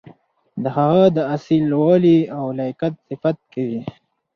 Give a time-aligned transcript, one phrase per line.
[0.63, 3.81] د هغه د اصیل والي او لیاقت صفت کوي.